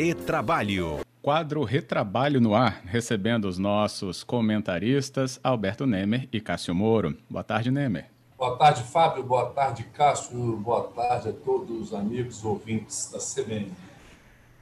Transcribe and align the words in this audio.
Retrabalho. 0.00 1.00
Quadro 1.20 1.64
Retrabalho 1.64 2.40
no 2.40 2.54
ar, 2.54 2.82
recebendo 2.84 3.48
os 3.48 3.58
nossos 3.58 4.22
comentaristas 4.22 5.40
Alberto 5.42 5.88
Nemer 5.88 6.28
e 6.32 6.40
Cássio 6.40 6.72
Moro. 6.72 7.18
Boa 7.28 7.42
tarde, 7.42 7.68
Nemer. 7.68 8.06
Boa 8.38 8.56
tarde, 8.56 8.84
Fábio. 8.84 9.24
Boa 9.24 9.46
tarde, 9.46 9.82
Cássio. 9.92 10.56
Boa 10.58 10.84
tarde 10.84 11.30
a 11.30 11.32
todos 11.32 11.88
os 11.88 11.92
amigos 11.92 12.44
ouvintes 12.44 13.10
da 13.10 13.18
CBN. 13.18 13.72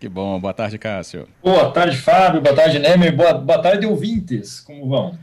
Que 0.00 0.08
bom. 0.08 0.40
Boa 0.40 0.54
tarde, 0.54 0.78
Cássio. 0.78 1.28
Boa 1.42 1.70
tarde, 1.70 1.98
Fábio. 1.98 2.40
Boa 2.40 2.56
tarde, 2.56 2.78
Nemer. 2.78 3.14
Boa, 3.14 3.34
boa 3.34 3.60
tarde, 3.60 3.84
ouvintes. 3.84 4.60
Como 4.60 4.88
vão? 4.88 5.18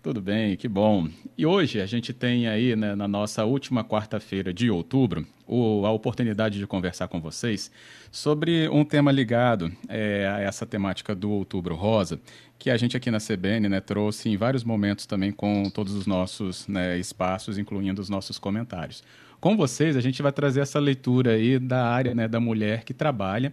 Tudo 0.00 0.20
bem, 0.20 0.56
que 0.56 0.68
bom. 0.68 1.08
E 1.36 1.44
hoje 1.44 1.80
a 1.80 1.86
gente 1.86 2.12
tem 2.12 2.46
aí, 2.46 2.76
né, 2.76 2.94
na 2.94 3.08
nossa 3.08 3.44
última 3.44 3.82
quarta-feira 3.82 4.54
de 4.54 4.70
outubro, 4.70 5.26
o, 5.44 5.84
a 5.84 5.90
oportunidade 5.90 6.56
de 6.56 6.66
conversar 6.68 7.08
com 7.08 7.20
vocês 7.20 7.68
sobre 8.10 8.68
um 8.68 8.84
tema 8.84 9.10
ligado 9.10 9.72
é, 9.88 10.28
a 10.28 10.40
essa 10.40 10.64
temática 10.64 11.16
do 11.16 11.30
Outubro 11.30 11.74
Rosa, 11.74 12.20
que 12.58 12.70
a 12.70 12.76
gente 12.76 12.96
aqui 12.96 13.10
na 13.10 13.18
CBN 13.18 13.68
né, 13.68 13.80
trouxe 13.80 14.28
em 14.28 14.36
vários 14.36 14.62
momentos 14.62 15.04
também 15.04 15.32
com 15.32 15.68
todos 15.68 15.94
os 15.94 16.06
nossos 16.06 16.68
né, 16.68 16.96
espaços, 16.96 17.58
incluindo 17.58 18.00
os 18.00 18.08
nossos 18.08 18.38
comentários. 18.38 19.02
Com 19.40 19.56
vocês, 19.56 19.96
a 19.96 20.00
gente 20.00 20.22
vai 20.22 20.32
trazer 20.32 20.60
essa 20.60 20.78
leitura 20.78 21.32
aí 21.32 21.58
da 21.58 21.84
área 21.84 22.14
né, 22.14 22.28
da 22.28 22.38
mulher 22.38 22.84
que 22.84 22.94
trabalha 22.94 23.52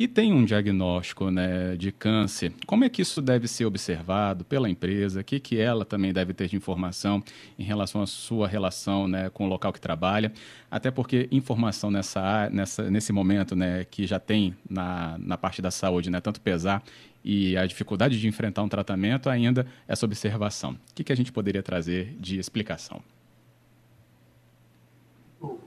e 0.00 0.08
tem 0.08 0.32
um 0.32 0.46
diagnóstico 0.46 1.30
né, 1.30 1.76
de 1.76 1.92
câncer, 1.92 2.54
como 2.66 2.84
é 2.84 2.88
que 2.88 3.02
isso 3.02 3.20
deve 3.20 3.46
ser 3.46 3.66
observado 3.66 4.46
pela 4.46 4.66
empresa? 4.66 5.20
O 5.20 5.24
que, 5.24 5.38
que 5.38 5.60
ela 5.60 5.84
também 5.84 6.10
deve 6.10 6.32
ter 6.32 6.48
de 6.48 6.56
informação 6.56 7.22
em 7.58 7.62
relação 7.62 8.00
à 8.00 8.06
sua 8.06 8.48
relação 8.48 9.06
né, 9.06 9.28
com 9.28 9.44
o 9.44 9.46
local 9.46 9.74
que 9.74 9.78
trabalha? 9.78 10.32
Até 10.70 10.90
porque 10.90 11.28
informação 11.30 11.90
nessa, 11.90 12.48
nessa, 12.48 12.90
nesse 12.90 13.12
momento 13.12 13.54
né, 13.54 13.84
que 13.84 14.06
já 14.06 14.18
tem 14.18 14.56
na, 14.70 15.18
na 15.18 15.36
parte 15.36 15.60
da 15.60 15.70
saúde, 15.70 16.08
né, 16.08 16.18
tanto 16.18 16.40
pesar 16.40 16.82
e 17.22 17.54
a 17.58 17.66
dificuldade 17.66 18.18
de 18.18 18.26
enfrentar 18.26 18.62
um 18.62 18.70
tratamento, 18.70 19.28
ainda 19.28 19.66
essa 19.86 20.06
observação. 20.06 20.78
O 20.92 20.94
que, 20.94 21.04
que 21.04 21.12
a 21.12 21.16
gente 21.16 21.30
poderia 21.30 21.62
trazer 21.62 22.16
de 22.18 22.38
explicação? 22.38 23.02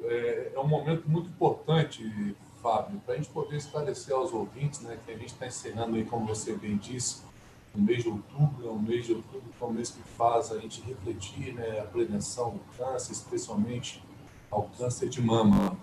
É, 0.06 0.54
é 0.56 0.60
um 0.60 0.68
momento 0.68 1.08
muito 1.08 1.30
importante 1.30 2.02
Fábio, 2.64 3.02
para 3.06 3.16
a 3.16 3.18
gente 3.18 3.30
poder 3.30 3.58
esclarecer 3.58 4.16
aos 4.16 4.32
ouvintes, 4.32 4.80
né, 4.80 4.98
que 5.06 5.12
a 5.12 5.18
gente 5.18 5.34
está 5.34 5.46
encerrando 5.46 5.98
aí, 5.98 6.06
como 6.06 6.26
você 6.26 6.56
bem 6.56 6.78
disse, 6.78 7.22
o 7.76 7.82
mês 7.82 8.04
de 8.04 8.10
outubro, 8.10 8.66
é 8.66 8.72
um 8.72 8.80
mês 8.80 9.06
de 9.06 9.12
outubro 9.12 9.50
que 9.58 9.64
é 9.64 9.68
um 9.68 9.72
mês 9.72 9.90
que 9.90 10.02
faz 10.18 10.50
a 10.52 10.60
gente 10.60 10.82
refletir 10.82 11.54
né, 11.54 11.82
a 11.82 11.84
prevenção 11.84 12.52
do 12.52 12.62
câncer, 12.78 13.12
especialmente 13.12 14.02
ao 14.50 14.70
câncer 14.78 15.10
de 15.10 15.22
mama. 15.22 15.76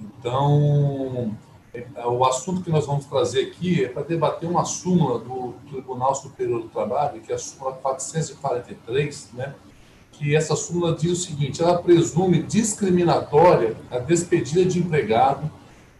Então, 0.00 1.36
é, 1.74 2.06
o 2.06 2.24
assunto 2.24 2.62
que 2.62 2.70
nós 2.70 2.86
vamos 2.86 3.04
trazer 3.04 3.48
aqui 3.48 3.84
é 3.84 3.88
para 3.88 4.02
debater 4.02 4.48
uma 4.48 4.64
súmula 4.64 5.18
do 5.18 5.52
Tribunal 5.68 6.14
Superior 6.14 6.62
do 6.62 6.68
Trabalho, 6.68 7.20
que 7.20 7.30
é 7.30 7.34
a 7.34 7.38
súmula 7.38 7.72
443, 7.74 9.32
né, 9.34 9.54
que 10.12 10.34
essa 10.34 10.56
súmula 10.56 10.94
diz 10.94 11.10
o 11.10 11.16
seguinte, 11.16 11.62
ela 11.62 11.82
presume 11.82 12.42
discriminatória 12.42 13.76
a 13.90 13.98
despedida 13.98 14.64
de 14.64 14.78
empregado 14.78 15.50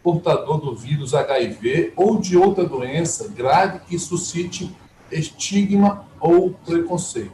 portador 0.03 0.61
do 0.61 0.75
vírus 0.75 1.15
HIV 1.15 1.93
ou 1.97 2.19
de 2.19 2.37
outra 2.37 2.65
doença 2.65 3.29
grave 3.29 3.81
que 3.81 3.99
suscite 3.99 4.75
estigma 5.11 6.07
ou 6.21 6.51
preconceito. 6.51 7.33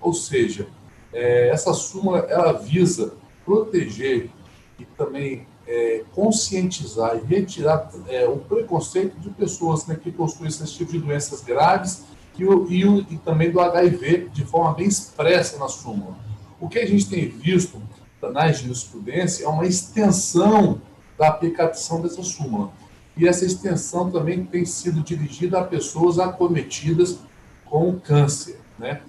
Ou 0.00 0.12
seja, 0.12 0.68
é, 1.12 1.48
essa 1.48 1.72
súmula 1.72 2.20
ela 2.28 2.52
visa 2.52 3.14
proteger 3.44 4.30
e 4.78 4.84
também 4.84 5.46
é, 5.66 6.04
conscientizar 6.14 7.16
e 7.16 7.26
retirar 7.26 7.90
é, 8.08 8.26
o 8.26 8.38
preconceito 8.38 9.18
de 9.20 9.30
pessoas 9.30 9.86
né, 9.86 9.98
que 10.00 10.10
possuem 10.10 10.48
esse 10.48 10.66
tipo 10.66 10.92
de 10.92 10.98
doenças 10.98 11.42
graves 11.42 12.04
e, 12.38 12.44
o, 12.44 12.70
e, 12.70 12.84
o, 12.84 13.00
e 13.10 13.18
também 13.18 13.50
do 13.50 13.60
HIV 13.60 14.30
de 14.32 14.44
forma 14.44 14.74
bem 14.74 14.86
expressa 14.86 15.58
na 15.58 15.68
súmula. 15.68 16.16
O 16.60 16.68
que 16.68 16.78
a 16.78 16.86
gente 16.86 17.08
tem 17.08 17.28
visto 17.28 17.80
na 18.22 18.50
jurisprudência 18.52 19.44
é 19.44 19.48
uma 19.48 19.66
extensão 19.66 20.80
da 21.18 21.28
aplicação 21.28 22.00
dessa 22.00 22.22
súmula. 22.22 22.70
E 23.16 23.26
essa 23.26 23.44
extensão 23.44 24.10
também 24.10 24.44
tem 24.44 24.64
sido 24.64 25.02
dirigida 25.02 25.58
a 25.58 25.64
pessoas 25.64 26.18
acometidas 26.18 27.18
com 27.64 27.98
câncer, 27.98 28.60
né? 28.78 29.02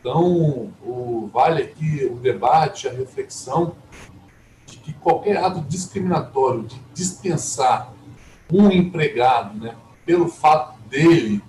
Então, 0.00 0.70
o, 0.82 1.30
vale 1.32 1.62
aqui 1.62 2.04
o 2.04 2.16
debate, 2.16 2.88
a 2.88 2.92
reflexão 2.92 3.76
de 4.66 4.76
que 4.78 4.92
qualquer 4.92 5.38
ato 5.38 5.60
discriminatório 5.62 6.64
de 6.64 6.78
dispensar 6.92 7.94
um 8.52 8.70
empregado, 8.70 9.58
né, 9.58 9.74
pelo 10.04 10.28
fato 10.28 10.78
dele 10.88 11.42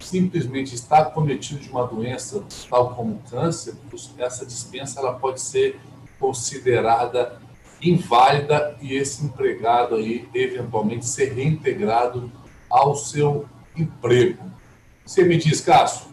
simplesmente 0.00 0.74
estar 0.74 1.06
cometido 1.06 1.60
de 1.60 1.68
uma 1.68 1.86
doença 1.86 2.42
tal 2.70 2.94
como 2.94 3.20
câncer, 3.28 3.74
essa 4.16 4.46
dispensa 4.46 5.00
ela 5.00 5.14
pode 5.14 5.40
ser 5.40 5.78
considerada 6.18 7.40
inválida 7.82 8.76
e 8.80 8.94
esse 8.94 9.24
empregado 9.24 9.96
aí 9.96 10.28
eventualmente 10.34 11.06
ser 11.06 11.32
reintegrado 11.32 12.30
ao 12.68 12.94
seu 12.94 13.46
emprego. 13.76 14.42
Você 15.04 15.24
me 15.24 15.36
diz, 15.36 15.60
Cássio? 15.60 16.08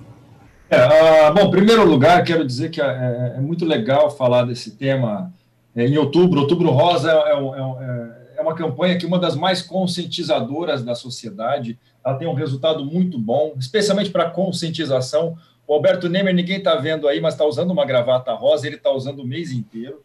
É, 0.69 1.29
uh, 1.29 1.33
bom, 1.33 1.41
em 1.41 1.51
primeiro 1.51 1.85
lugar, 1.85 2.23
quero 2.23 2.45
dizer 2.45 2.69
que 2.71 2.81
é, 2.81 3.33
é 3.37 3.41
muito 3.41 3.65
legal 3.65 4.09
falar 4.09 4.43
desse 4.45 4.71
tema 4.71 5.31
é, 5.75 5.85
em 5.85 5.97
outubro. 5.97 6.39
Outubro 6.41 6.69
Rosa 6.71 7.11
é, 7.11 7.13
é, 7.13 7.33
é, 7.33 8.37
é, 8.37 8.41
uma 8.41 8.55
campanha 8.55 8.97
que 8.97 9.05
é 9.05 9.07
uma 9.07 9.19
das 9.19 9.35
mais 9.35 9.61
conscientizadoras 9.61 10.83
da 10.83 10.95
sociedade. 10.95 11.77
Ela 12.03 12.15
tem 12.15 12.27
um 12.27 12.33
resultado 12.33 12.85
muito 12.85 13.19
bom, 13.19 13.53
especialmente 13.59 14.09
para 14.09 14.29
conscientização. 14.29 15.35
O 15.67 15.73
Alberto 15.73 16.07
Nemer, 16.07 16.33
ninguém 16.33 16.57
está 16.57 16.75
vendo 16.75 17.07
aí, 17.07 17.19
mas 17.19 17.33
está 17.33 17.45
usando 17.45 17.71
uma 17.71 17.85
gravata 17.85 18.33
rosa, 18.33 18.65
ele 18.65 18.77
está 18.77 18.91
usando 18.91 19.19
o 19.19 19.27
mês 19.27 19.51
inteiro. 19.51 20.01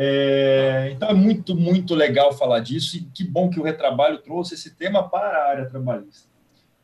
É, 0.00 0.90
então 0.92 1.08
é 1.08 1.14
muito, 1.14 1.56
muito 1.56 1.92
legal 1.92 2.32
falar 2.32 2.60
disso 2.60 2.96
e 2.96 3.00
que 3.00 3.24
bom 3.24 3.50
que 3.50 3.58
o 3.58 3.64
Retrabalho 3.64 4.18
trouxe 4.18 4.54
esse 4.54 4.76
tema 4.76 5.08
para 5.08 5.26
a 5.26 5.50
área 5.50 5.66
trabalhista. 5.66 6.28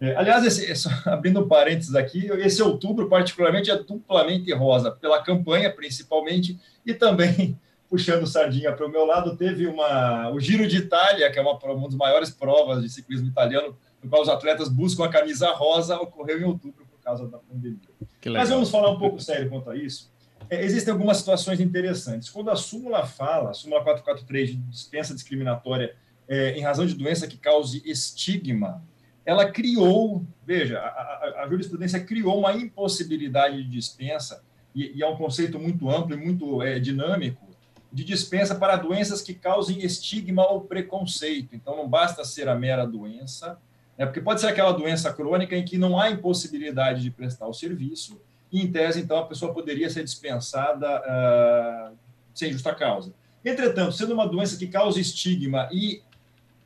É, 0.00 0.16
aliás, 0.16 0.44
esse, 0.44 0.68
esse, 0.68 0.88
abrindo 1.08 1.46
parênteses 1.46 1.94
aqui, 1.94 2.26
esse 2.26 2.60
outubro, 2.60 3.08
particularmente, 3.08 3.70
é 3.70 3.76
duplamente 3.76 4.52
rosa, 4.52 4.90
pela 4.90 5.22
campanha, 5.22 5.72
principalmente, 5.72 6.58
e 6.84 6.92
também, 6.92 7.56
puxando 7.88 8.26
sardinha 8.26 8.72
para 8.72 8.84
o 8.84 8.90
meu 8.90 9.06
lado, 9.06 9.36
teve 9.36 9.68
uma, 9.68 10.30
o 10.30 10.40
Giro 10.40 10.66
de 10.66 10.78
Itália, 10.78 11.30
que 11.30 11.38
é 11.38 11.42
uma, 11.42 11.56
uma 11.56 11.86
das 11.86 11.94
maiores 11.94 12.30
provas 12.30 12.82
de 12.82 12.88
ciclismo 12.88 13.28
italiano, 13.28 13.76
no 14.02 14.10
qual 14.10 14.22
os 14.22 14.28
atletas 14.28 14.68
buscam 14.68 15.04
a 15.04 15.08
camisa 15.08 15.52
rosa, 15.52 15.96
ocorreu 16.00 16.40
em 16.40 16.44
outubro 16.44 16.84
por 16.84 17.00
causa 17.00 17.28
da 17.28 17.38
pandemia. 17.38 17.78
Mas 18.26 18.48
vamos 18.48 18.70
falar 18.70 18.90
um 18.90 18.98
pouco 18.98 19.20
sério 19.20 19.48
quanto 19.48 19.70
a 19.70 19.76
isso. 19.76 20.12
É, 20.50 20.64
existem 20.64 20.92
algumas 20.92 21.18
situações 21.18 21.60
interessantes. 21.60 22.28
Quando 22.28 22.50
a 22.50 22.56
súmula 22.56 23.06
fala, 23.06 23.50
a 23.50 23.54
súmula 23.54 23.82
443 23.82 24.50
de 24.50 24.56
dispensa 24.56 25.14
discriminatória 25.14 25.96
é, 26.28 26.52
em 26.52 26.62
razão 26.62 26.86
de 26.86 26.94
doença 26.94 27.26
que 27.26 27.36
cause 27.36 27.82
estigma, 27.84 28.82
ela 29.24 29.50
criou, 29.50 30.24
veja, 30.46 30.78
a, 30.78 30.82
a, 30.82 31.44
a 31.44 31.48
jurisprudência 31.48 32.00
criou 32.00 32.38
uma 32.38 32.52
impossibilidade 32.52 33.62
de 33.62 33.70
dispensa, 33.70 34.42
e, 34.74 34.98
e 34.98 35.02
é 35.02 35.08
um 35.08 35.16
conceito 35.16 35.58
muito 35.58 35.88
amplo 35.88 36.14
e 36.14 36.18
muito 36.18 36.62
é, 36.62 36.78
dinâmico, 36.78 37.44
de 37.92 38.04
dispensa 38.04 38.54
para 38.56 38.76
doenças 38.76 39.22
que 39.22 39.32
causem 39.32 39.84
estigma 39.84 40.44
ou 40.50 40.62
preconceito. 40.62 41.54
Então, 41.54 41.76
não 41.76 41.88
basta 41.88 42.24
ser 42.24 42.48
a 42.48 42.54
mera 42.54 42.84
doença, 42.84 43.56
né, 43.96 44.04
porque 44.04 44.20
pode 44.20 44.40
ser 44.40 44.48
aquela 44.48 44.72
doença 44.72 45.12
crônica 45.12 45.56
em 45.56 45.64
que 45.64 45.78
não 45.78 45.98
há 45.98 46.10
impossibilidade 46.10 47.02
de 47.02 47.10
prestar 47.10 47.46
o 47.46 47.54
serviço, 47.54 48.20
em 48.60 48.70
tese, 48.70 49.00
então, 49.00 49.18
a 49.18 49.26
pessoa 49.26 49.52
poderia 49.52 49.88
ser 49.90 50.04
dispensada 50.04 51.00
uh, 51.00 51.96
sem 52.34 52.52
justa 52.52 52.74
causa. 52.74 53.12
Entretanto, 53.44 53.92
sendo 53.92 54.14
uma 54.14 54.26
doença 54.26 54.56
que 54.56 54.66
causa 54.66 55.00
estigma 55.00 55.68
e, 55.72 56.02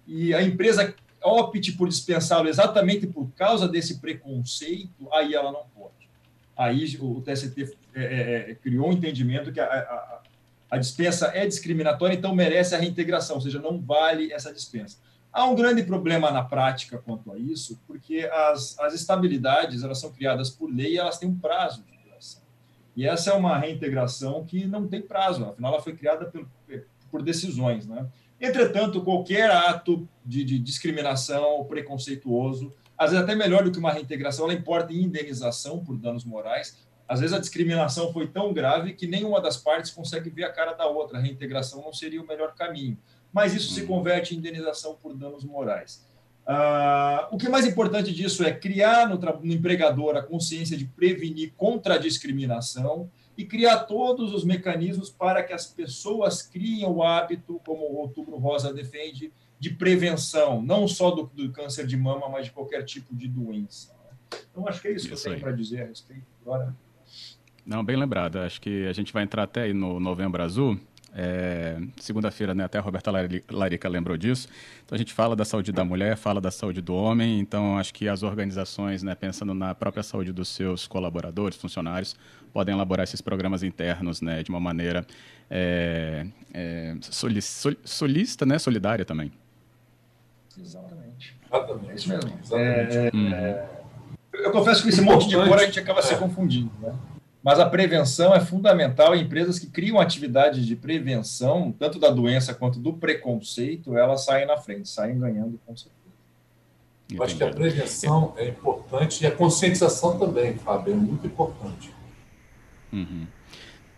e 0.06 0.32
a 0.34 0.42
empresa 0.42 0.94
opte 1.22 1.72
por 1.72 1.88
dispensá-lo 1.88 2.48
exatamente 2.48 3.06
por 3.06 3.28
causa 3.32 3.66
desse 3.66 3.98
preconceito, 3.98 5.08
aí 5.12 5.34
ela 5.34 5.50
não 5.50 5.64
pode. 5.74 6.08
Aí 6.56 6.96
o 7.00 7.20
TST 7.20 7.76
é, 7.94 8.02
é, 8.02 8.50
é, 8.50 8.54
criou 8.54 8.88
um 8.88 8.92
entendimento 8.92 9.52
que 9.52 9.60
a, 9.60 9.64
a, 9.64 10.20
a 10.70 10.78
dispensa 10.78 11.30
é 11.34 11.46
discriminatória, 11.46 12.14
então 12.14 12.34
merece 12.34 12.74
a 12.74 12.78
reintegração, 12.78 13.36
ou 13.36 13.42
seja, 13.42 13.60
não 13.60 13.80
vale 13.80 14.32
essa 14.32 14.52
dispensa. 14.52 14.98
Há 15.38 15.44
um 15.44 15.54
grande 15.54 15.84
problema 15.84 16.32
na 16.32 16.42
prática 16.42 16.98
quanto 16.98 17.30
a 17.30 17.38
isso, 17.38 17.80
porque 17.86 18.28
as, 18.50 18.76
as 18.80 18.92
estabilidades 18.92 19.84
elas 19.84 20.00
são 20.00 20.10
criadas 20.10 20.50
por 20.50 20.68
lei 20.68 20.94
e 20.94 20.98
elas 20.98 21.16
têm 21.16 21.28
um 21.28 21.38
prazo 21.38 21.84
de 21.84 21.96
duração. 21.96 22.42
E 22.96 23.06
essa 23.06 23.30
é 23.30 23.34
uma 23.34 23.56
reintegração 23.56 24.44
que 24.44 24.66
não 24.66 24.88
tem 24.88 25.00
prazo, 25.00 25.44
afinal 25.44 25.74
ela 25.74 25.80
foi 25.80 25.94
criada 25.94 26.26
por, 26.26 26.44
por 27.08 27.22
decisões. 27.22 27.86
Né? 27.86 28.04
Entretanto, 28.40 29.00
qualquer 29.00 29.48
ato 29.48 30.08
de, 30.26 30.42
de 30.42 30.58
discriminação 30.58 31.64
preconceituoso, 31.66 32.74
às 32.98 33.12
vezes 33.12 33.22
até 33.22 33.36
melhor 33.36 33.62
do 33.62 33.70
que 33.70 33.78
uma 33.78 33.92
reintegração, 33.92 34.46
ela 34.46 34.54
importa 34.54 34.92
em 34.92 35.04
indenização 35.04 35.84
por 35.84 35.96
danos 35.96 36.24
morais. 36.24 36.84
Às 37.06 37.20
vezes 37.20 37.34
a 37.34 37.38
discriminação 37.38 38.12
foi 38.12 38.26
tão 38.26 38.52
grave 38.52 38.92
que 38.92 39.06
nenhuma 39.06 39.40
das 39.40 39.56
partes 39.56 39.92
consegue 39.92 40.30
ver 40.30 40.42
a 40.42 40.52
cara 40.52 40.72
da 40.72 40.86
outra. 40.86 41.16
A 41.16 41.20
reintegração 41.20 41.80
não 41.80 41.92
seria 41.92 42.20
o 42.20 42.26
melhor 42.26 42.56
caminho 42.56 42.98
mas 43.32 43.54
isso 43.54 43.72
se 43.72 43.82
uhum. 43.82 43.86
converte 43.86 44.34
em 44.34 44.38
indenização 44.38 44.94
por 44.94 45.14
danos 45.14 45.44
morais. 45.44 46.06
Uh, 46.48 47.28
o 47.30 47.36
que 47.36 47.46
é 47.46 47.50
mais 47.50 47.66
importante 47.66 48.10
disso 48.12 48.42
é 48.42 48.50
criar 48.50 49.06
no, 49.06 49.18
no, 49.18 49.52
empregador 49.52 50.16
a 50.16 50.22
consciência 50.22 50.78
de 50.78 50.86
prevenir 50.86 51.52
contra 51.58 51.96
a 51.96 51.98
discriminação 51.98 53.10
e 53.36 53.44
criar 53.44 53.80
todos 53.80 54.32
os 54.32 54.44
mecanismos 54.44 55.10
para 55.10 55.42
que 55.42 55.52
as 55.52 55.66
pessoas 55.66 56.42
criem 56.42 56.86
o 56.86 57.02
hábito, 57.02 57.60
como 57.66 57.84
o 57.84 57.96
Outubro 57.96 58.36
Rosa 58.38 58.72
defende, 58.72 59.30
de 59.60 59.70
prevenção, 59.70 60.62
não 60.62 60.88
só 60.88 61.10
do, 61.10 61.30
do 61.34 61.52
câncer 61.52 61.86
de 61.86 61.96
mama, 61.96 62.28
mas 62.30 62.46
de 62.46 62.52
qualquer 62.52 62.82
tipo 62.82 63.14
de 63.14 63.28
doença. 63.28 63.94
Então, 64.50 64.66
acho 64.66 64.80
que 64.80 64.88
é 64.88 64.92
isso, 64.92 65.06
isso 65.06 65.08
que 65.08 65.28
eu 65.28 65.32
tenho 65.32 65.40
para 65.40 65.52
dizer 65.52 65.82
a 65.82 65.86
respeito. 65.86 66.24
Agora... 66.42 66.74
Não, 67.66 67.84
bem 67.84 67.96
lembrado. 67.96 68.38
Acho 68.38 68.60
que 68.60 68.86
a 68.86 68.92
gente 68.94 69.12
vai 69.12 69.22
entrar 69.22 69.42
até 69.42 69.62
aí 69.64 69.74
no 69.74 70.00
Novembro 70.00 70.42
Azul, 70.42 70.80
é, 71.14 71.78
Segunda-feira, 71.98 72.54
né, 72.54 72.64
até 72.64 72.78
a 72.78 72.80
Roberta 72.80 73.10
Larica 73.50 73.88
lembrou 73.88 74.16
disso. 74.16 74.48
Então 74.84 74.94
a 74.94 74.98
gente 74.98 75.12
fala 75.12 75.34
da 75.34 75.44
saúde 75.44 75.72
da 75.72 75.84
mulher, 75.84 76.16
fala 76.16 76.40
da 76.40 76.50
saúde 76.50 76.80
do 76.80 76.94
homem. 76.94 77.40
Então 77.40 77.78
acho 77.78 77.92
que 77.92 78.08
as 78.08 78.22
organizações, 78.22 79.02
né, 79.02 79.14
pensando 79.14 79.54
na 79.54 79.74
própria 79.74 80.02
saúde 80.02 80.32
dos 80.32 80.48
seus 80.48 80.86
colaboradores, 80.86 81.56
funcionários, 81.56 82.16
podem 82.52 82.74
elaborar 82.74 83.04
esses 83.04 83.20
programas 83.20 83.62
internos, 83.62 84.20
né, 84.20 84.42
de 84.42 84.50
uma 84.50 84.60
maneira 84.60 85.06
é, 85.50 86.26
é, 86.52 86.96
soli, 87.00 87.40
solista, 87.42 88.44
né, 88.46 88.58
solidária 88.58 89.04
também. 89.04 89.32
Exatamente. 90.58 91.36
Exatamente. 91.46 91.90
É 91.90 91.94
isso 91.94 92.08
mesmo. 92.08 92.38
Exatamente. 92.42 92.96
É, 92.96 93.10
uhum. 93.14 93.78
Eu 94.32 94.52
confesso 94.52 94.82
que 94.82 94.88
esse 94.90 95.00
monte 95.00 95.28
de 95.28 95.34
cor 95.34 95.54
a 95.54 95.64
gente 95.64 95.80
acaba 95.80 96.00
se 96.02 96.14
confundindo, 96.16 96.70
né? 96.80 96.94
Mas 97.42 97.60
a 97.60 97.68
prevenção 97.68 98.34
é 98.34 98.40
fundamental. 98.40 99.14
Empresas 99.14 99.58
que 99.58 99.66
criam 99.66 99.98
atividades 100.00 100.66
de 100.66 100.74
prevenção, 100.74 101.72
tanto 101.78 101.98
da 101.98 102.10
doença 102.10 102.54
quanto 102.54 102.78
do 102.78 102.92
preconceito, 102.92 103.96
elas 103.96 104.24
saem 104.24 104.46
na 104.46 104.56
frente, 104.56 104.88
saem 104.88 105.18
ganhando 105.18 105.58
com 105.64 105.76
certeza. 105.76 105.98
Eu 107.10 107.22
acho 107.22 107.36
que 107.36 107.42
a 107.42 107.50
prevenção 107.50 108.34
é 108.36 108.48
importante 108.48 109.24
e 109.24 109.26
a 109.26 109.30
conscientização 109.30 110.18
também, 110.18 110.54
Fábio, 110.58 110.92
é 110.92 110.96
muito 110.96 111.26
importante. 111.26 111.90
Uhum. 112.92 113.26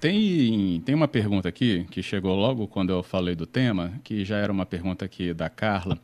Tem, 0.00 0.80
tem 0.80 0.94
uma 0.94 1.08
pergunta 1.08 1.48
aqui 1.48 1.86
que 1.90 2.02
chegou 2.02 2.34
logo 2.34 2.66
quando 2.68 2.90
eu 2.90 3.02
falei 3.02 3.34
do 3.34 3.46
tema, 3.46 3.92
que 4.04 4.24
já 4.24 4.38
era 4.38 4.50
uma 4.50 4.64
pergunta 4.64 5.04
aqui 5.04 5.34
da 5.34 5.50
Carla, 5.50 5.98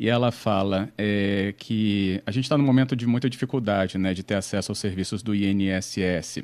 e 0.00 0.08
ela 0.08 0.32
fala 0.32 0.88
é, 0.96 1.52
que 1.58 2.22
a 2.24 2.30
gente 2.30 2.44
está 2.44 2.56
num 2.56 2.64
momento 2.64 2.96
de 2.96 3.06
muita 3.06 3.28
dificuldade 3.28 3.98
né, 3.98 4.14
de 4.14 4.22
ter 4.22 4.34
acesso 4.34 4.72
aos 4.72 4.78
serviços 4.78 5.22
do 5.22 5.34
INSS. 5.34 6.42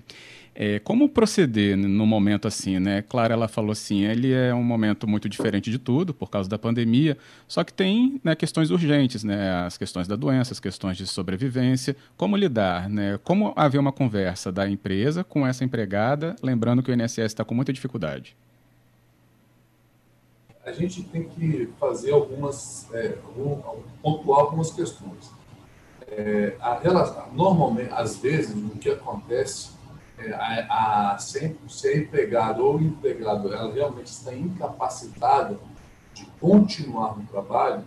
É, 0.55 0.79
como 0.81 1.09
proceder 1.09 1.75
no 1.75 2.05
momento 2.05 2.47
assim, 2.47 2.79
né? 2.79 3.03
Claro, 3.09 3.33
ela 3.33 3.49
falou 3.49 3.73
assim, 3.73 4.05
ele 4.05 4.31
é 4.31 4.55
um 4.55 4.63
momento 4.63 5.09
muito 5.09 5.27
diferente 5.27 5.71
de 5.71 5.79
tudo 5.79 6.13
por 6.13 6.29
causa 6.29 6.51
da 6.51 6.59
pandemia, 6.59 7.17
só 7.49 7.65
que 7.65 7.73
tem 7.73 8.21
né, 8.23 8.35
questões 8.35 8.71
urgentes, 8.71 9.25
né? 9.25 9.65
As 9.65 9.79
questões 9.79 10.07
da 10.07 10.17
doença, 10.17 10.53
as 10.53 10.61
questões 10.61 10.99
de 10.99 11.07
sobrevivência. 11.07 11.97
Como 12.15 12.37
lidar, 12.37 12.91
né? 12.91 13.19
Como 13.25 13.55
haver 13.57 13.79
uma 13.79 13.93
conversa 13.93 14.53
da 14.53 14.69
empresa 14.69 15.25
com 15.25 15.47
essa 15.47 15.65
empregada, 15.65 16.37
lembrando 16.43 16.83
que 16.83 16.91
o 16.91 16.95
INSS 16.95 17.19
está 17.19 17.43
com 17.43 17.55
muita 17.55 17.73
dificuldade 17.73 18.37
a 20.67 20.73
gente 20.73 21.05
tem 21.05 21.23
que 21.23 21.73
fazer 21.79 22.13
algumas, 22.13 22.93
é, 22.93 23.17
pontuar 24.03 24.41
algumas 24.41 24.73
questões. 24.73 25.31
É, 26.09 26.57
a, 26.61 27.29
normalmente, 27.33 27.93
às 27.93 28.17
vezes, 28.19 28.55
o 28.57 28.77
que 28.77 28.91
acontece 28.91 29.71
é 30.19 30.33
a, 30.33 31.13
a 31.13 31.19
ser, 31.19 31.57
ser 31.69 32.03
empregado 32.03 32.65
ou 32.65 32.81
empregado, 32.81 33.55
ela 33.55 33.73
realmente 33.73 34.09
está 34.09 34.35
incapacitada 34.35 35.57
de 36.13 36.27
continuar 36.41 37.17
no 37.17 37.25
trabalho, 37.27 37.85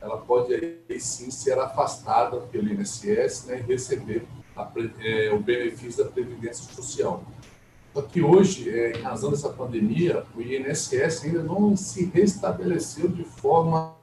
ela 0.00 0.18
pode 0.18 0.54
aí 0.54 1.00
sim 1.00 1.30
ser 1.32 1.58
afastada 1.58 2.40
pelo 2.42 2.72
INSS 2.72 3.46
né, 3.46 3.58
e 3.58 3.62
receber 3.62 4.24
a, 4.56 4.70
é, 5.00 5.32
o 5.32 5.40
benefício 5.40 6.04
da 6.04 6.10
Previdência 6.10 6.72
Social. 6.72 7.24
Só 7.92 8.02
que 8.02 8.22
hoje, 8.22 8.70
é, 8.70 8.96
em 8.96 9.02
razão 9.02 9.30
dessa 9.30 9.48
pandemia, 9.48 10.24
o 10.36 10.40
INSS 10.40 11.24
ainda 11.24 11.42
não 11.42 11.76
se 11.76 12.04
restabeleceu 12.04 13.08
de 13.08 13.24
forma 13.24 13.94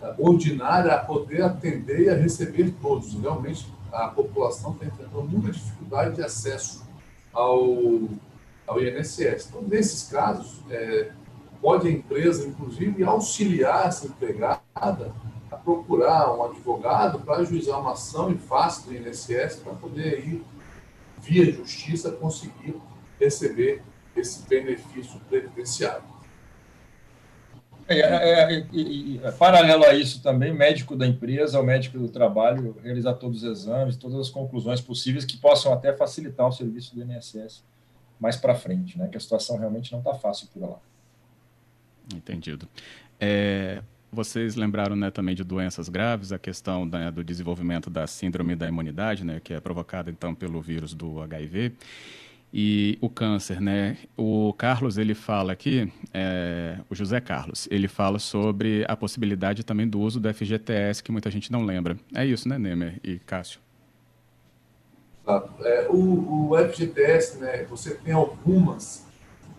é, 0.00 0.14
ordinária 0.18 0.94
a 0.94 0.98
poder 0.98 1.42
atender 1.42 2.00
e 2.00 2.10
a 2.10 2.14
receber 2.14 2.72
todos. 2.80 3.12
Realmente, 3.20 3.66
a 3.92 4.08
população 4.08 4.72
está 4.72 4.86
enfrentando 4.86 5.24
muita 5.24 5.52
dificuldade 5.52 6.16
de 6.16 6.22
acesso 6.22 6.86
ao, 7.32 7.66
ao 8.66 8.82
INSS. 8.82 9.48
Então, 9.48 9.62
nesses 9.62 10.08
casos, 10.08 10.60
é, 10.70 11.10
pode 11.60 11.86
a 11.86 11.90
empresa, 11.90 12.46
inclusive, 12.46 13.04
auxiliar 13.04 13.88
essa 13.88 14.06
empregada 14.06 15.12
a 15.50 15.56
procurar 15.56 16.34
um 16.34 16.44
advogado 16.44 17.18
para 17.20 17.38
ajuizar 17.38 17.78
uma 17.78 17.92
ação 17.92 18.30
em 18.30 18.38
face 18.38 18.86
do 18.86 18.94
INSS 18.94 19.56
para 19.56 19.74
poder 19.74 20.26
ir, 20.26 20.42
via 21.20 21.52
justiça, 21.52 22.12
conseguir 22.12 22.76
receber 23.18 23.82
esse 24.16 24.48
benefício 24.48 25.20
previdenciário. 25.28 26.18
É, 27.88 28.00
é, 28.00 28.66
é, 29.22 29.32
paralelo 29.32 29.84
a 29.84 29.94
isso 29.94 30.22
também, 30.22 30.52
médico 30.52 30.94
da 30.94 31.06
empresa, 31.06 31.58
o 31.58 31.62
médico 31.62 31.98
do 31.98 32.08
trabalho, 32.08 32.76
realizar 32.82 33.14
todos 33.14 33.42
os 33.42 33.50
exames, 33.50 33.96
todas 33.96 34.18
as 34.18 34.28
conclusões 34.28 34.78
possíveis 34.78 35.24
que 35.24 35.38
possam 35.38 35.72
até 35.72 35.96
facilitar 35.96 36.46
o 36.46 36.52
serviço 36.52 36.94
do 36.94 37.02
INSS 37.02 37.64
mais 38.20 38.36
para 38.36 38.54
frente, 38.54 38.98
né? 38.98 39.08
Que 39.08 39.16
a 39.16 39.20
situação 39.20 39.56
realmente 39.56 39.90
não 39.90 40.00
está 40.00 40.12
fácil 40.14 40.48
por 40.52 40.60
lá. 40.60 40.78
Entendido. 42.14 42.68
É, 43.18 43.82
vocês 44.12 44.54
lembraram 44.54 44.94
né, 44.94 45.10
também 45.10 45.34
de 45.34 45.44
doenças 45.44 45.88
graves, 45.88 46.30
a 46.30 46.38
questão 46.38 46.84
né, 46.84 47.10
do 47.10 47.24
desenvolvimento 47.24 47.88
da 47.88 48.06
síndrome 48.06 48.54
da 48.54 48.68
imunidade, 48.68 49.24
né, 49.24 49.40
que 49.42 49.54
é 49.54 49.60
provocada 49.60 50.10
então 50.10 50.34
pelo 50.34 50.60
vírus 50.60 50.92
do 50.94 51.22
HIV 51.22 51.74
e 52.52 52.98
o 53.00 53.08
câncer, 53.10 53.60
né? 53.60 53.98
O 54.16 54.52
Carlos 54.54 54.96
ele 54.96 55.14
fala 55.14 55.52
aqui, 55.52 55.92
é, 56.12 56.78
o 56.88 56.94
José 56.94 57.20
Carlos, 57.20 57.68
ele 57.70 57.88
fala 57.88 58.18
sobre 58.18 58.84
a 58.88 58.96
possibilidade 58.96 59.64
também 59.64 59.86
do 59.86 60.00
uso 60.00 60.18
do 60.18 60.32
FGTS 60.32 61.02
que 61.02 61.12
muita 61.12 61.30
gente 61.30 61.52
não 61.52 61.64
lembra. 61.64 61.96
É 62.14 62.24
isso, 62.24 62.48
né, 62.48 62.58
Nemer 62.58 62.98
e 63.04 63.18
Cássio? 63.18 63.60
É, 65.60 65.86
o, 65.90 66.50
o, 66.50 66.56
FGTS, 66.56 67.38
né? 67.38 67.64
Você 67.64 67.94
tem 67.96 68.14
algumas 68.14 69.06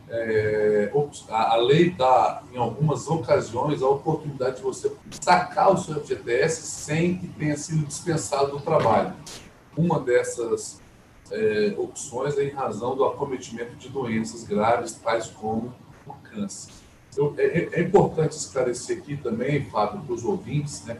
é, 0.09 0.91
a, 1.29 1.53
a 1.53 1.57
lei 1.57 1.91
dá 1.91 2.41
em 2.51 2.57
algumas 2.57 3.07
ocasiões 3.07 3.83
a 3.83 3.87
oportunidade 3.87 4.55
de 4.55 4.63
você 4.63 4.91
sacar 5.21 5.71
o 5.71 5.77
seu 5.77 6.03
FGTS 6.03 6.63
sem 6.63 7.19
que 7.19 7.27
tenha 7.27 7.55
sido 7.55 7.85
dispensado 7.85 8.51
do 8.51 8.59
trabalho. 8.59 9.13
Uma 9.77 9.99
dessas 9.99 10.81
é, 11.31 11.75
opções 11.77 12.37
em 12.37 12.49
razão 12.49 12.95
do 12.95 13.03
acometimento 13.05 13.75
de 13.75 13.89
doenças 13.89 14.43
graves, 14.43 14.93
tais 14.93 15.27
como 15.27 15.73
o 16.05 16.13
câncer. 16.13 16.71
Eu, 17.15 17.33
é, 17.37 17.69
é, 17.73 17.81
importante 17.81 18.31
esclarecer 18.33 18.99
aqui 18.99 19.17
também, 19.17 19.65
Fábio, 19.65 20.01
para 20.01 20.13
os 20.13 20.23
ouvintes, 20.23 20.85
né, 20.85 20.97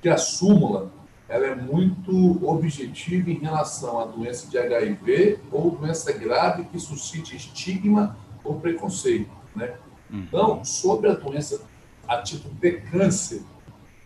que 0.00 0.08
a 0.08 0.16
súmula 0.16 0.90
ela 1.28 1.46
é 1.46 1.54
muito 1.54 2.44
objetiva 2.44 3.30
em 3.30 3.38
relação 3.38 4.00
à 4.00 4.04
doença 4.04 4.48
de 4.48 4.58
HIV 4.58 5.38
ou 5.52 5.70
doença 5.70 6.12
grave 6.12 6.64
que 6.64 6.78
suscite 6.80 7.36
estigma 7.36 8.16
ou 8.42 8.58
preconceito. 8.58 9.30
Né? 9.54 9.74
Uhum. 10.10 10.18
Então, 10.18 10.64
sobre 10.64 11.08
a 11.08 11.14
doença 11.14 11.62
a 12.08 12.20
título 12.20 12.52
de 12.54 12.72
câncer, 12.80 13.42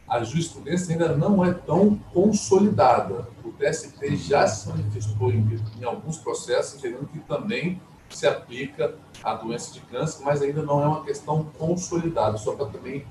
a 0.09 0.23
jurisprudência 0.23 0.93
ainda 0.93 1.17
não 1.17 1.45
é 1.45 1.53
tão 1.53 1.97
consolidada. 2.13 3.27
TST 3.59 4.17
já 4.17 4.47
se 4.47 4.69
manifestou 4.69 5.31
em, 5.31 5.47
em 5.81 5.85
alguns 5.85 6.19
processos, 6.19 6.79
entendendo 6.79 7.09
que 7.11 7.19
também 7.21 7.81
se 8.09 8.27
aplica 8.27 8.95
à 9.23 9.35
doença 9.35 9.73
de 9.73 9.81
câncer, 9.81 10.23
mas 10.25 10.43
ainda 10.43 10.63
não 10.63 10.83
é 10.83 10.87
uma 10.87 11.05
questão 11.05 11.45
consolidada, 11.59 12.37
só 12.37 12.55
para 12.55 12.67
também 12.67 13.05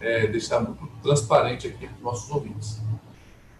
é, 0.00 0.26
deixar 0.26 0.60
muito 0.60 0.86
transparente 1.02 1.66
aqui 1.66 1.86
para 1.86 1.96
os 1.96 2.02
nossos 2.02 2.30
ouvintes. 2.30 2.80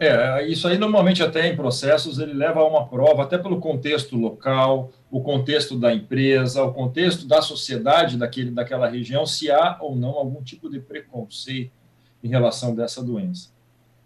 É, 0.01 0.47
isso 0.47 0.69
aí 0.69 0.79
normalmente 0.79 1.25
até 1.25 1.49
em 1.49 1.57
processos 1.57 2.21
ele 2.21 2.33
leva 2.33 2.61
a 2.61 2.65
uma 2.65 2.87
prova, 2.87 3.25
até 3.25 3.37
pelo 3.37 3.59
contexto 3.59 4.17
local, 4.17 4.91
o 5.11 5.21
contexto 5.21 5.77
da 5.77 5.93
empresa, 5.93 6.63
o 6.63 6.73
contexto 6.73 7.27
da 7.27 7.43
sociedade 7.43 8.17
daquele, 8.17 8.53
daquela 8.53 8.89
região, 8.89 9.27
se 9.27 9.51
há 9.51 9.77
ou 9.81 9.97
não 9.97 10.11
algum 10.11 10.43
tipo 10.43 10.71
de 10.71 10.79
preconceito 10.79 11.78
em 12.23 12.29
relação 12.29 12.75
dessa 12.75 13.03
doença. 13.03 13.51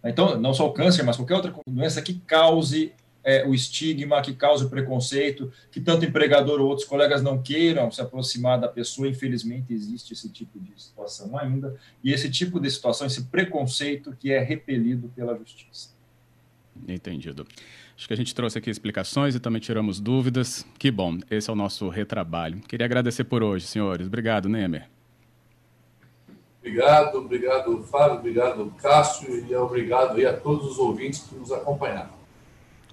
Então, 0.05 0.39
não 0.41 0.53
só 0.53 0.67
o 0.67 0.73
câncer, 0.73 1.03
mas 1.03 1.17
qualquer 1.17 1.37
outra 1.37 1.55
doença 1.67 2.03
que 2.03 2.15
cause 2.15 2.93
é, 3.25 3.47
o 3.47 3.55
estigma, 3.55 4.21
que 4.21 4.35
cause 4.35 4.65
o 4.65 4.69
preconceito, 4.69 5.53
que 5.71 5.81
tanto 5.81 6.05
empregador 6.05 6.61
ou 6.61 6.69
outros 6.69 6.87
colegas 6.87 7.23
não 7.23 7.41
queiram 7.41 7.91
se 7.91 8.01
aproximar 8.01 8.61
da 8.61 8.69
pessoa, 8.69 9.09
infelizmente 9.09 9.73
existe 9.73 10.13
esse 10.13 10.29
tipo 10.29 10.59
de 10.59 10.73
situação 10.77 11.39
ainda, 11.39 11.77
e 12.03 12.13
esse 12.13 12.29
tipo 12.31 12.59
de 12.59 12.71
situação, 12.71 13.07
esse 13.07 13.25
preconceito 13.25 14.17
que 14.19 14.33
é 14.33 14.41
repelido 14.41 15.09
pela 15.15 15.37
justiça. 15.37 15.91
Entendido. 16.89 17.47
Acho 17.97 18.09
que 18.09 18.15
a 18.15 18.17
gente 18.17 18.35
trouxe 18.35 18.59
aqui 18.59 18.71
explicações 18.71 19.35
e 19.35 19.41
também 19.41 19.61
tiramos 19.61 20.01
dúvidas. 20.01 20.67
Que 20.79 20.91
bom, 20.91 21.19
esse 21.31 21.49
é 21.49 21.53
o 21.53 21.57
nosso 21.57 21.89
retrabalho. 21.89 22.61
Queria 22.63 22.87
agradecer 22.87 23.25
por 23.25 23.43
hoje, 23.43 23.67
senhores. 23.67 24.07
Obrigado, 24.07 24.49
Nemer. 24.49 24.89
Obrigado, 26.63 27.19
obrigado, 27.19 27.83
Fábio, 27.83 28.19
obrigado, 28.19 28.73
Cássio, 28.81 29.45
e 29.45 29.55
obrigado 29.57 30.17
aí 30.17 30.25
a 30.25 30.33
todos 30.33 30.71
os 30.71 30.79
ouvintes 30.79 31.23
que 31.23 31.35
nos 31.35 31.51
acompanharam. 31.51 32.11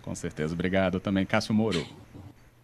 Com 0.02 0.16
certeza, 0.16 0.56
obrigado 0.56 1.00
também, 1.00 1.24
Cássio 1.24 1.54
Moro. 1.54 1.86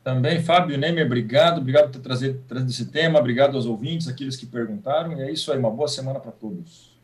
Também, 0.03 0.41
Fábio 0.41 0.79
Neme, 0.79 1.03
obrigado, 1.03 1.59
obrigado 1.59 1.85
por 1.85 1.91
ter 1.93 2.00
trazido, 2.00 2.39
trazido 2.47 2.71
esse 2.71 2.88
tema, 2.88 3.19
obrigado 3.19 3.55
aos 3.55 3.67
ouvintes, 3.67 4.07
aqueles 4.07 4.35
que 4.35 4.47
perguntaram, 4.47 5.13
e 5.13 5.21
é 5.21 5.31
isso 5.31 5.51
aí, 5.51 5.59
uma 5.59 5.69
boa 5.69 5.88
semana 5.88 6.19
para 6.19 6.31
todos. 6.31 6.95